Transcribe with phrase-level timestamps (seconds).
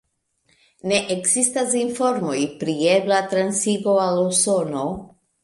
[0.91, 4.89] Ne ekzistas informoj pri ebla transigo al Usono.